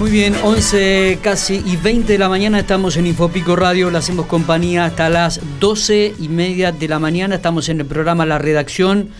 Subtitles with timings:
[0.00, 4.24] Muy bien, 11 casi y 20 de la mañana estamos en Infopico Radio, le hacemos
[4.24, 9.10] compañía hasta las 12 y media de la mañana, estamos en el programa La Redacción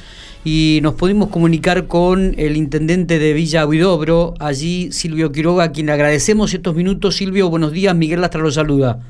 [0.42, 5.84] y nos pudimos comunicar con el intendente de Villa Huidobro, allí Silvio Quiroga, a quien
[5.84, 7.14] le agradecemos estos minutos.
[7.14, 9.00] Silvio, buenos días, Miguel Lastra lo saluda.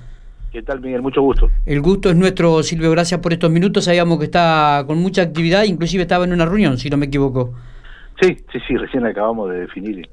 [0.50, 1.02] ¿Qué tal, Miguel?
[1.02, 1.52] Mucho gusto.
[1.66, 5.62] El gusto es nuestro, Silvio, gracias por estos minutos, sabíamos que está con mucha actividad,
[5.62, 7.54] inclusive estaba en una reunión, si no me equivoco.
[8.20, 10.08] Sí, sí, sí, recién acabamos de definir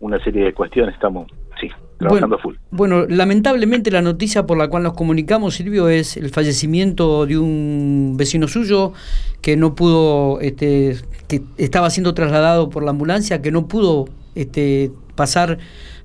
[0.00, 1.68] una serie de cuestiones, estamos, sí,
[1.98, 2.54] trabajando full.
[2.70, 8.14] Bueno, lamentablemente la noticia por la cual nos comunicamos, Silvio, es el fallecimiento de un
[8.16, 8.92] vecino suyo
[9.40, 10.96] que no pudo, este,
[11.28, 15.58] que estaba siendo trasladado por la ambulancia, que no pudo este, pasar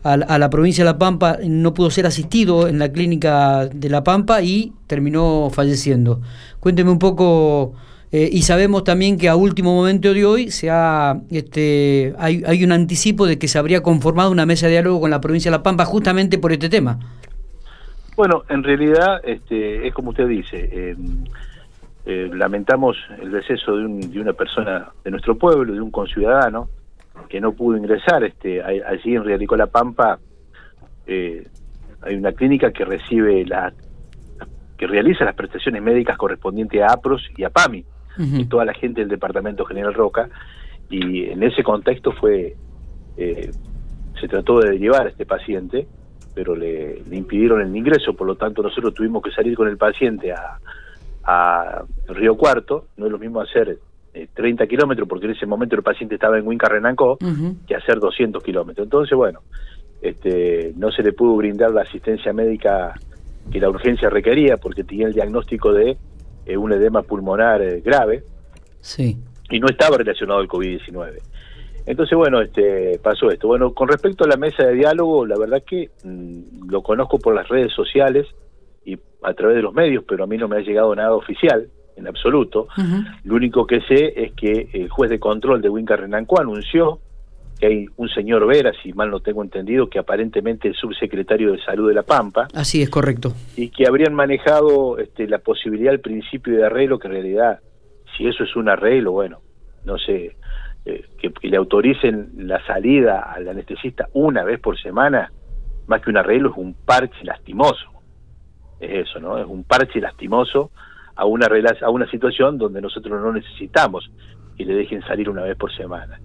[0.03, 3.89] a, a, la provincia de La Pampa, no pudo ser asistido en la clínica de
[3.89, 6.21] La Pampa y terminó falleciendo.
[6.59, 7.73] Cuénteme un poco
[8.13, 12.61] eh, y sabemos también que a último momento de hoy se ha, este, hay, hay
[12.65, 15.57] un anticipo de que se habría conformado una mesa de diálogo con la provincia de
[15.57, 16.99] La Pampa justamente por este tema.
[18.17, 20.95] Bueno, en realidad este, es como usted dice, eh,
[22.05, 26.67] eh, lamentamos el deceso de, un, de, una persona de nuestro pueblo, de un conciudadano
[27.29, 28.25] que no pudo ingresar.
[28.25, 30.19] Este, allí en Rialico La Pampa
[31.07, 33.71] hay una clínica que recibe la
[34.77, 37.85] que realiza las prestaciones médicas correspondientes a APROS y a PAMI
[38.17, 40.29] y toda la gente del Departamento General Roca,
[40.89, 42.55] y en ese contexto fue,
[43.17, 43.51] eh,
[44.19, 45.87] se trató de llevar a este paciente,
[46.33, 50.31] pero le, impidieron el ingreso, por lo tanto nosotros tuvimos que salir con el paciente
[50.33, 50.59] a,
[51.23, 53.79] a Río Cuarto, no es lo mismo hacer
[54.33, 57.17] 30 eh, kilómetros, porque en ese momento el paciente estaba en Huinca Renancó,
[57.67, 58.85] que hacer 200 kilómetros.
[58.85, 59.41] Entonces, bueno,
[60.01, 62.93] este, no se le pudo brindar la asistencia médica
[63.51, 65.97] que la urgencia requería, porque tenía el diagnóstico de
[66.45, 68.23] eh, un edema pulmonar eh, grave
[68.79, 69.17] sí.
[69.49, 71.19] y no estaba relacionado al COVID-19.
[71.85, 73.47] Entonces, bueno, este, pasó esto.
[73.47, 77.33] Bueno, con respecto a la mesa de diálogo, la verdad que mm, lo conozco por
[77.33, 78.27] las redes sociales
[78.85, 81.67] y a través de los medios, pero a mí no me ha llegado nada oficial,
[81.95, 82.67] en absoluto.
[83.23, 86.99] Lo único que sé es que el juez de control de Winca Renanco anunció
[87.61, 91.61] que hay un señor Vera, si mal no tengo entendido, que aparentemente es subsecretario de
[91.61, 92.47] Salud de La Pampa.
[92.55, 93.33] Así es, correcto.
[93.55, 97.59] Y que habrían manejado este, la posibilidad del principio de arreglo, que en realidad,
[98.17, 99.41] si eso es un arreglo, bueno,
[99.85, 100.35] no sé,
[100.85, 105.31] eh, que, le autoricen la salida al anestesista una vez por semana,
[105.85, 107.91] más que un arreglo, es un parche lastimoso.
[108.79, 109.37] Es eso, ¿no?
[109.37, 110.71] Es un parche lastimoso
[111.15, 111.47] a una,
[111.81, 114.09] a una situación donde nosotros no necesitamos
[114.57, 116.19] que le dejen salir una vez por semana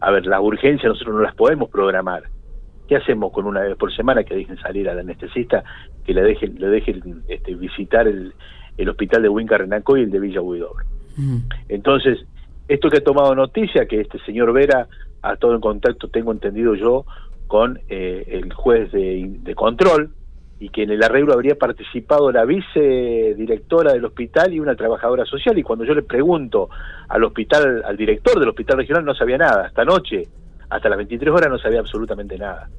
[0.00, 2.24] a ver, las urgencias nosotros no las podemos programar.
[2.88, 5.64] ¿Qué hacemos con una vez por semana que dejen salir al anestesista,
[6.04, 8.32] que le dejen, le dejen este, visitar el,
[8.76, 10.84] el hospital de Huinca Renanco y el de Villa Huidobro?
[11.16, 11.38] Mm.
[11.68, 12.24] Entonces,
[12.68, 14.86] esto que ha tomado noticia, que este señor Vera
[15.22, 17.04] ha estado en contacto, tengo entendido yo,
[17.46, 20.10] con eh, el juez de, de control,
[20.58, 25.58] y que en el arreglo habría participado la vicedirectora del hospital y una trabajadora social.
[25.58, 26.70] Y cuando yo le pregunto
[27.08, 29.66] al hospital, al director del hospital regional, no sabía nada.
[29.66, 30.22] Hasta anoche,
[30.70, 32.70] hasta las 23 horas, no sabía absolutamente nada.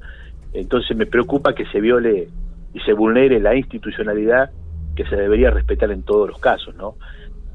[0.52, 2.28] Entonces me preocupa que se viole
[2.74, 4.50] y se vulnere la institucionalidad
[4.96, 6.96] que se debería respetar en todos los casos, ¿no?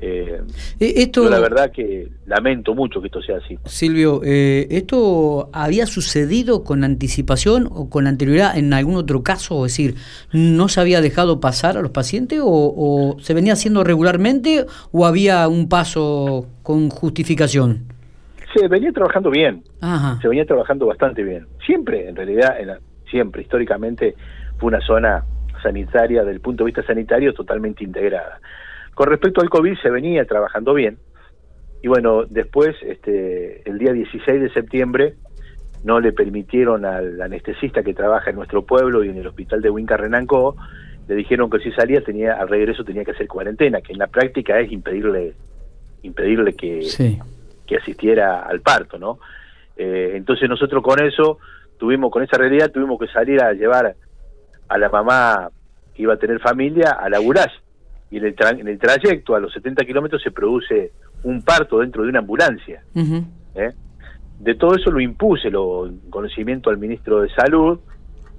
[0.06, 0.42] Eh,
[0.82, 3.58] eh, esto, yo la verdad que lamento mucho que esto sea así.
[3.64, 9.66] Silvio, eh, ¿esto había sucedido con anticipación o con anterioridad en algún otro caso?
[9.66, 9.96] Es decir,
[10.34, 15.48] ¿no se había dejado pasar a los pacientes o, se venía haciendo regularmente o había
[15.48, 17.86] un paso con justificación?
[18.54, 19.64] Se venía trabajando bien,
[20.22, 21.48] se venía trabajando bastante bien.
[21.66, 22.58] Siempre, en realidad,
[23.10, 24.16] siempre, históricamente,
[24.58, 25.24] fue una zona
[25.64, 28.42] sanitaria, desde el punto de vista sanitario, totalmente integrada.
[28.94, 30.98] Con respecto al COVID se venía trabajando bien.
[31.82, 35.16] Y bueno, después, este, el día 16 de septiembre,
[35.84, 39.70] no le permitieron al anestesista que trabaja en nuestro pueblo y en el hospital de
[39.70, 40.56] Huinca Renanco,
[41.08, 44.08] le dijeron que si salía tenía al regreso tenía que hacer cuarentena, que en la
[44.08, 45.34] práctica es impedirle
[46.04, 46.88] impedirle que,
[47.66, 49.20] que asistiera al parto, ¿no?
[49.76, 51.40] Eh, entonces nosotros con eso
[51.78, 53.96] tuvimos con esa realidad tuvimos que salir a llevar
[54.70, 55.50] a la mamá
[55.94, 57.52] que iba a tener familia a laburar
[58.14, 60.92] y en el, en el trayecto a los 70 kilómetros se produce
[61.24, 62.84] un parto dentro de una ambulancia.
[63.56, 63.72] ¿eh?
[64.40, 67.80] De todo eso lo impuse, lo conocimiento al ministro de Salud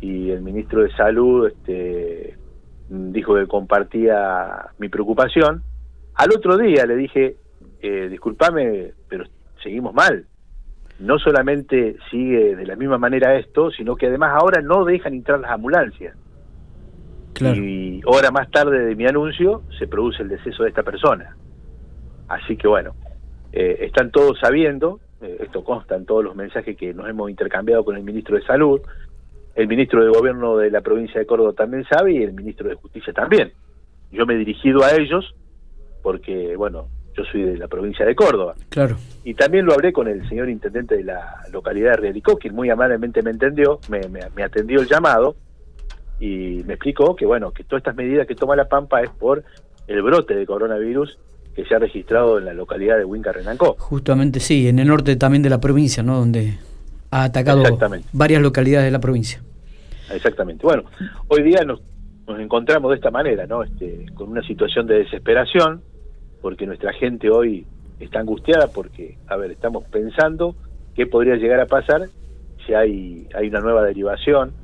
[0.01, 2.37] y el ministro de Salud este,
[2.89, 5.65] dijo que compartía mi preocupación.
[6.15, 7.37] Al otro día le dije,
[7.83, 9.25] eh, discúlpame, pero
[9.61, 10.25] seguimos mal.
[11.01, 15.41] No solamente sigue de la misma manera esto, sino que además ahora no dejan entrar
[15.41, 16.17] las ambulancias.
[17.41, 21.37] Y hora más tarde de mi anuncio se produce el deceso de esta persona.
[22.29, 22.95] Así que bueno,
[23.53, 27.85] eh, están todos sabiendo, eh, esto consta en todos los mensajes que nos hemos intercambiado
[27.85, 28.81] con el ministro de Salud,
[29.55, 32.75] el ministro de Gobierno de la provincia de Córdoba también sabe y el ministro de
[32.75, 33.53] Justicia también.
[34.11, 35.35] Yo me he dirigido a ellos
[36.03, 38.55] porque, bueno, yo soy de la provincia de Córdoba.
[38.69, 38.97] Claro.
[39.23, 42.71] Y también lo hablé con el señor intendente de la localidad de Realicó, quien muy
[42.71, 45.37] amablemente me entendió, me, me, atendió el llamado
[46.25, 49.45] y me explicó que, bueno, que todas estas medidas que toma La Pampa es por
[49.87, 51.19] el brote de coronavirus
[51.55, 53.77] que se ha registrado en la localidad de Huinca Renancó.
[53.79, 56.19] Justamente sí, en el norte también de la provincia, ¿no?
[56.19, 56.59] Donde
[57.11, 57.63] ha atacado
[58.13, 59.43] varias localidades de la provincia.
[60.11, 60.67] Exactamente.
[60.67, 60.85] Bueno,
[61.29, 61.83] hoy día nos,
[62.27, 63.63] nos encontramos de esta manera, ¿no?
[63.63, 65.83] Este, con una situación de desesperación,
[66.41, 67.67] porque nuestra gente hoy
[68.01, 70.57] está angustiada porque, a ver, estamos pensando
[70.95, 72.09] qué podría llegar a pasar
[72.67, 74.64] si hay, hay una nueva derivación.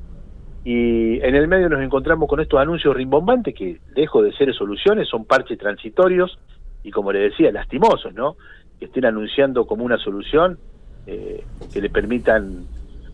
[0.63, 5.07] Y en el medio nos encontramos con estos anuncios rimbombantes que, lejos de ser soluciones,
[5.07, 6.37] son parches transitorios
[6.83, 8.35] y, como le decía, lastimosos, ¿no?
[8.79, 10.59] Que estén anunciando como una solución
[11.07, 11.43] eh,
[11.73, 12.65] que le permitan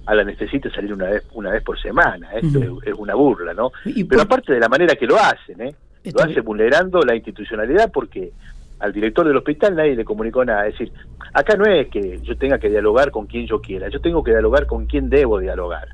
[0.06, 2.32] a la necesite salir una vez una vez por semana.
[2.34, 3.72] Esto es, una burla, ¿no?
[3.84, 5.76] Pero aparte de la manera que lo hacen, ¿eh?
[6.14, 8.32] Lo hace vulnerando la institucionalidad porque
[8.80, 10.66] al director del hospital nadie le comunicó nada.
[10.68, 10.94] Es decir,
[11.34, 14.32] acá no es que yo tenga que dialogar con quien yo quiera, yo tengo que
[14.32, 15.90] dialogar con quien debo dialogar.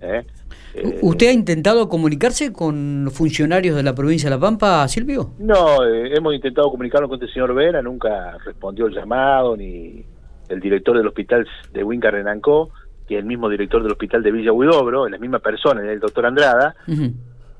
[0.00, 0.26] ¿Eh?
[0.74, 5.32] Eh, ¿Usted ha intentado comunicarse con funcionarios de la provincia de La Pampa, Silvio?
[5.38, 10.04] No, eh, hemos intentado comunicarnos con el señor Vera, nunca respondió el llamado, ni
[10.48, 12.70] el director del hospital de Huinca Renancó,
[13.06, 16.74] que el mismo director del hospital de Villa Huidobro, la misma persona, el doctor Andrada,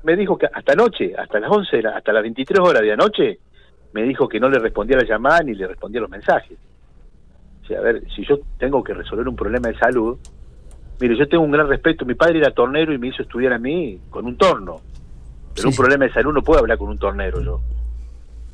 [0.03, 3.39] me dijo que hasta anoche, hasta las 11, hasta las 23 horas de anoche,
[3.93, 6.57] me dijo que no le respondía la llamada ni le respondía los mensajes.
[7.63, 10.17] O sea, a ver, si yo tengo que resolver un problema de salud,
[10.99, 13.59] mire, yo tengo un gran respeto, mi padre era tornero y me hizo estudiar a
[13.59, 14.81] mí con un torno,
[15.55, 17.61] pero un problema de salud no puedo hablar con un tornero yo.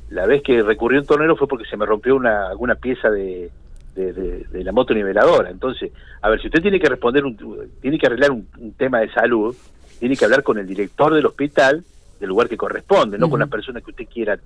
[0.10, 3.10] La vez que recurrió a un tornero fue porque se me rompió una, alguna pieza
[3.10, 3.50] de,
[3.96, 5.50] de, la moto niveladora.
[5.50, 7.38] Entonces, a ver, si usted tiene que responder, un,
[7.82, 8.48] tiene que arreglar un,
[8.78, 9.56] tema de salud,
[10.00, 11.84] tiene que hablar con el director del hospital
[12.20, 14.40] del lugar que corresponde, no con la persona que usted quiera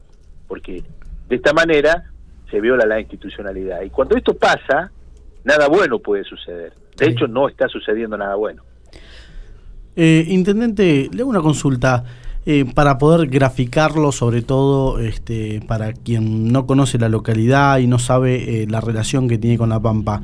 [0.47, 0.83] porque
[1.27, 2.05] de esta manera
[2.49, 3.83] se viola la institucionalidad.
[3.83, 4.91] Y cuando esto pasa,
[5.43, 6.73] nada bueno puede suceder.
[6.99, 8.63] De hecho, no está sucediendo nada bueno.
[9.95, 12.03] Eh, intendente, le hago una consulta.
[12.45, 17.99] Eh, para poder graficarlo, sobre todo este, para quien no conoce la localidad y no
[17.99, 20.21] sabe eh, la relación que tiene con La Pampa,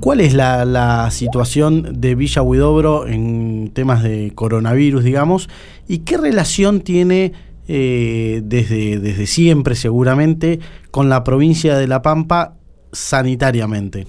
[0.00, 5.48] ¿cuál es la, la, situación de Villa Huidobro en temas de coronavirus, digamos?
[5.86, 7.32] ¿Y qué relación tiene
[7.68, 10.58] eh, desde, desde siempre seguramente
[10.90, 12.56] con la provincia de La Pampa
[12.90, 14.08] sanitariamente?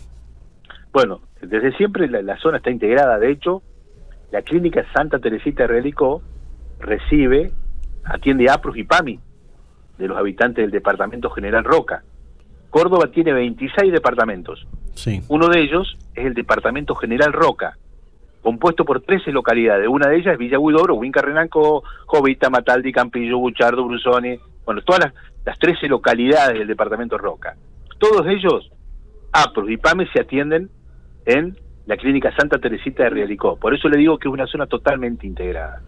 [0.92, 3.62] Bueno, desde siempre la, zona está integrada, de hecho,
[4.32, 6.22] la clínica Santa Teresita de Relicó
[6.80, 7.52] recibe,
[8.04, 9.20] atiende APRUS y PAMI
[9.98, 12.04] de los habitantes del departamento General Roca.
[12.70, 14.68] Córdoba tiene 26 departamentos.
[14.96, 15.22] Sí.
[15.28, 17.78] Uno de ellos es el departamento General Roca,
[18.42, 19.88] compuesto por 13 localidades.
[19.88, 25.06] Una de ellas es Villa Huidobro, Huinca Renanco, Jovita, Mataldi, Campillo, Buchardo, Brusoni, bueno, todas
[25.06, 25.14] las,
[25.46, 27.56] las 13 localidades del departamento Roca.
[28.00, 28.72] Todos ellos,
[29.32, 30.70] APROS y PAME, se atienden
[31.26, 33.58] en la clínica Santa Teresita de Realicó.
[33.58, 35.82] Por eso le digo que es una zona totalmente integrada.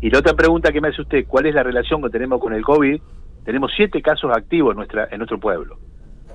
[0.00, 2.52] Y la otra pregunta que me hace usted, ¿cuál es la relación que tenemos con
[2.52, 3.00] el COVID?
[3.44, 5.78] Tenemos siete casos activos en, nuestra, en nuestro pueblo.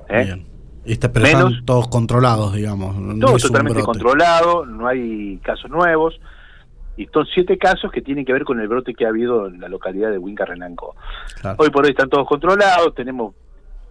[0.09, 0.43] ¿eh?
[0.85, 2.95] pero están todos controlados, digamos.
[3.19, 6.19] todo totalmente controlado, no hay casos nuevos.
[6.97, 9.61] Y son siete casos que tienen que ver con el brote que ha habido en
[9.61, 10.95] la localidad de Huinca Renanco.
[11.57, 13.35] Hoy por hoy están todos controlados, tenemos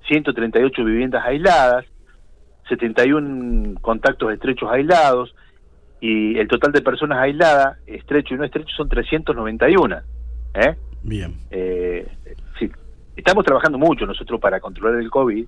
[0.09, 1.87] 138 viviendas aisladas,
[2.69, 5.35] 71 contactos estrechos aislados,
[6.01, 9.97] y el total de personas aisladas, estrecho y no estrecho, son 391.
[10.55, 10.77] ¿eh?
[11.03, 11.35] Bien.
[11.51, 12.07] Eh,
[12.59, 12.71] sí,
[13.17, 15.47] estamos trabajando mucho nosotros para controlar el COVID,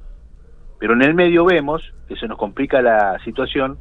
[0.78, 3.78] pero en el medio vemos que se nos complica la situación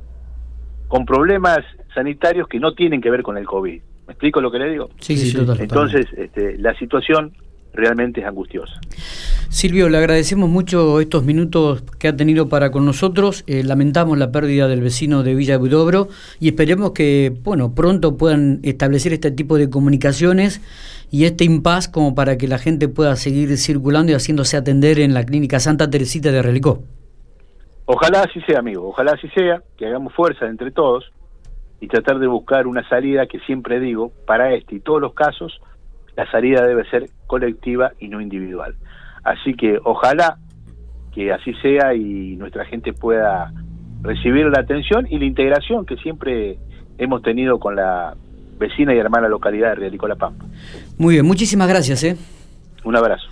[0.88, 1.60] con problemas
[1.94, 3.82] sanitarios que no tienen que ver con el COVID.
[4.08, 4.90] ¿Me explico lo que le digo?
[5.00, 7.34] Sí, sí, Entonces, este, la situación
[7.74, 8.80] realmente es angustiosa.
[9.50, 13.44] Silvio, le agradecemos mucho estos minutos que ha tenido para con nosotros.
[13.48, 16.08] Eh, lamentamos la pérdida del vecino de Villa Budobro
[16.40, 20.62] y esperemos que, bueno, pronto puedan establecer este tipo de comunicaciones
[21.12, 25.14] y este impas como para que la gente pueda seguir circulando y haciéndose atender en
[25.14, 26.84] la clínica Santa Teresita de Relicó.
[27.86, 31.12] Ojalá así sea, amigo, ojalá así sea, que hagamos fuerza entre todos
[31.82, 35.60] y tratar de buscar una salida que siempre digo, para este y todos los casos,
[36.16, 38.76] la salida debe ser colectiva y no individual.
[39.24, 40.38] Así que ojalá
[41.14, 43.52] que así sea y nuestra gente pueda
[44.02, 46.58] recibir la atención y la integración que siempre
[46.98, 48.16] hemos tenido con la
[48.58, 50.46] vecina y hermana localidad de Rialico La Pampa.
[50.98, 52.04] Muy bien, muchísimas gracias.
[52.04, 52.18] ¿eh?
[52.84, 53.28] Un abrazo.